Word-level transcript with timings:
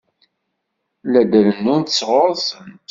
La 1.11 1.21
d-rennunt 1.31 1.95
sɣur-sent. 1.99 2.77